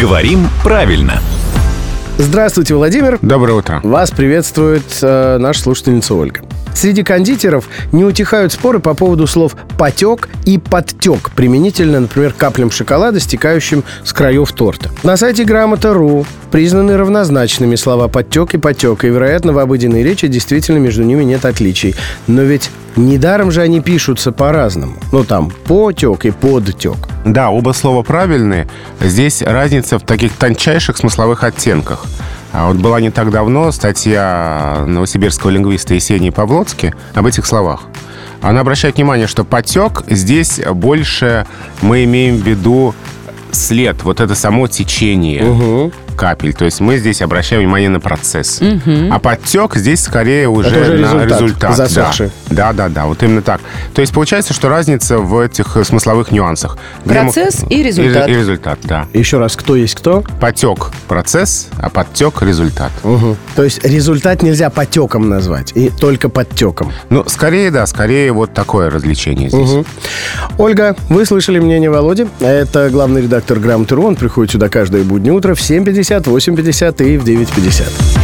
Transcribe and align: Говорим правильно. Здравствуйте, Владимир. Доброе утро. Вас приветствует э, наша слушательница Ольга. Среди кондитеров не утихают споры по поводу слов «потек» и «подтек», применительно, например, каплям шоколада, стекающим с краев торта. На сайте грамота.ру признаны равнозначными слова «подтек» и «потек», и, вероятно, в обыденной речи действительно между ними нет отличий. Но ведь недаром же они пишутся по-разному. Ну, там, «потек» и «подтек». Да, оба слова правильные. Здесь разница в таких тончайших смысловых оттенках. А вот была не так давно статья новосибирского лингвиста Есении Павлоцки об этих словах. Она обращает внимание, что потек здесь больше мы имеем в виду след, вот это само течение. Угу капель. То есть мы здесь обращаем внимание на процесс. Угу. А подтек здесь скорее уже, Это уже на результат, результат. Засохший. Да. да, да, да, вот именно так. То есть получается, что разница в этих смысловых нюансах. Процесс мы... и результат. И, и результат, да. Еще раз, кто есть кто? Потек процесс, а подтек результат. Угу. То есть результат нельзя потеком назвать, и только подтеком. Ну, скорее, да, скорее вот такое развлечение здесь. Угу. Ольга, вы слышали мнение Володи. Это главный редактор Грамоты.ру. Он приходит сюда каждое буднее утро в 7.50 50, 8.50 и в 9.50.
Говорим 0.00 0.46
правильно. 0.62 1.20
Здравствуйте, 2.16 2.76
Владимир. 2.76 3.18
Доброе 3.20 3.54
утро. 3.54 3.80
Вас 3.82 4.12
приветствует 4.12 4.84
э, 5.02 5.38
наша 5.38 5.60
слушательница 5.60 6.14
Ольга. 6.14 6.42
Среди 6.72 7.02
кондитеров 7.02 7.68
не 7.90 8.04
утихают 8.04 8.52
споры 8.52 8.78
по 8.78 8.94
поводу 8.94 9.26
слов 9.26 9.56
«потек» 9.76 10.28
и 10.46 10.58
«подтек», 10.58 11.32
применительно, 11.32 11.98
например, 11.98 12.32
каплям 12.32 12.70
шоколада, 12.70 13.18
стекающим 13.18 13.82
с 14.04 14.12
краев 14.12 14.52
торта. 14.52 14.90
На 15.02 15.16
сайте 15.16 15.42
грамота.ру 15.42 16.26
признаны 16.52 16.96
равнозначными 16.96 17.74
слова 17.74 18.06
«подтек» 18.06 18.54
и 18.54 18.58
«потек», 18.58 19.02
и, 19.02 19.08
вероятно, 19.08 19.52
в 19.52 19.58
обыденной 19.58 20.04
речи 20.04 20.28
действительно 20.28 20.78
между 20.78 21.02
ними 21.02 21.24
нет 21.24 21.44
отличий. 21.44 21.96
Но 22.28 22.42
ведь 22.42 22.70
недаром 22.94 23.50
же 23.50 23.62
они 23.62 23.80
пишутся 23.80 24.30
по-разному. 24.30 24.94
Ну, 25.10 25.24
там, 25.24 25.50
«потек» 25.66 26.24
и 26.24 26.30
«подтек». 26.30 27.11
Да, 27.24 27.50
оба 27.50 27.72
слова 27.72 28.02
правильные. 28.02 28.66
Здесь 29.00 29.42
разница 29.42 29.98
в 29.98 30.02
таких 30.02 30.32
тончайших 30.32 30.96
смысловых 30.96 31.44
оттенках. 31.44 32.04
А 32.52 32.68
вот 32.68 32.76
была 32.76 33.00
не 33.00 33.10
так 33.10 33.30
давно 33.30 33.70
статья 33.70 34.84
новосибирского 34.86 35.50
лингвиста 35.50 35.94
Есении 35.94 36.30
Павлоцки 36.30 36.92
об 37.14 37.26
этих 37.26 37.46
словах. 37.46 37.84
Она 38.42 38.60
обращает 38.60 38.96
внимание, 38.96 39.28
что 39.28 39.44
потек 39.44 40.02
здесь 40.08 40.60
больше 40.72 41.46
мы 41.80 42.04
имеем 42.04 42.38
в 42.38 42.46
виду 42.46 42.92
след, 43.52 44.02
вот 44.02 44.20
это 44.20 44.34
само 44.34 44.66
течение. 44.68 45.44
Угу 45.44 45.92
капель. 46.12 46.52
То 46.52 46.64
есть 46.64 46.80
мы 46.80 46.98
здесь 46.98 47.22
обращаем 47.22 47.62
внимание 47.62 47.88
на 47.88 48.00
процесс. 48.00 48.60
Угу. 48.60 49.08
А 49.10 49.18
подтек 49.18 49.76
здесь 49.76 50.00
скорее 50.00 50.48
уже, 50.48 50.68
Это 50.68 50.92
уже 50.92 50.92
на 50.92 51.24
результат, 51.24 51.40
результат. 51.40 51.76
Засохший. 51.76 52.30
Да. 52.50 52.72
да, 52.72 52.88
да, 52.88 52.88
да, 52.88 53.06
вот 53.06 53.22
именно 53.22 53.42
так. 53.42 53.60
То 53.94 54.00
есть 54.00 54.12
получается, 54.12 54.54
что 54.54 54.68
разница 54.68 55.18
в 55.18 55.38
этих 55.38 55.76
смысловых 55.84 56.30
нюансах. 56.30 56.78
Процесс 57.04 57.62
мы... 57.62 57.68
и 57.70 57.82
результат. 57.82 58.28
И, 58.28 58.32
и 58.32 58.34
результат, 58.36 58.78
да. 58.84 59.06
Еще 59.12 59.38
раз, 59.38 59.56
кто 59.56 59.76
есть 59.76 59.94
кто? 59.94 60.22
Потек 60.40 60.90
процесс, 61.08 61.68
а 61.78 61.90
подтек 61.90 62.42
результат. 62.42 62.92
Угу. 63.04 63.36
То 63.56 63.64
есть 63.64 63.84
результат 63.84 64.42
нельзя 64.42 64.70
потеком 64.70 65.28
назвать, 65.28 65.72
и 65.74 65.90
только 65.90 66.28
подтеком. 66.28 66.92
Ну, 67.10 67.24
скорее, 67.26 67.70
да, 67.70 67.86
скорее 67.86 68.32
вот 68.32 68.52
такое 68.54 68.90
развлечение 68.90 69.48
здесь. 69.48 69.70
Угу. 69.70 69.86
Ольга, 70.58 70.96
вы 71.08 71.24
слышали 71.24 71.58
мнение 71.58 71.90
Володи. 71.90 72.26
Это 72.40 72.90
главный 72.90 73.22
редактор 73.22 73.58
Грамоты.ру. 73.58 74.04
Он 74.04 74.16
приходит 74.16 74.52
сюда 74.52 74.68
каждое 74.68 75.04
буднее 75.04 75.32
утро 75.32 75.54
в 75.54 75.60
7.50 75.60 76.02
50, 76.02 76.26
8.50 76.26 77.04
и 77.04 77.16
в 77.16 77.24
9.50. 77.24 78.21